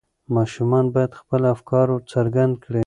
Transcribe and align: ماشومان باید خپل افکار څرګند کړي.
ماشومان 0.35 0.85
باید 0.93 1.11
خپل 1.19 1.41
افکار 1.53 1.87
څرګند 2.11 2.53
کړي. 2.63 2.79